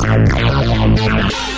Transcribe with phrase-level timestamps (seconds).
[0.00, 1.57] Thank you.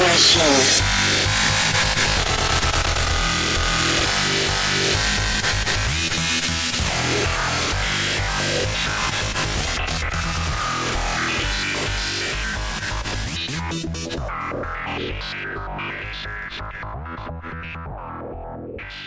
[0.00, 0.99] Sessions